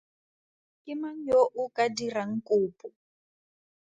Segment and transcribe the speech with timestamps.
[0.83, 2.87] Ke mang yo o ka dirang kopo?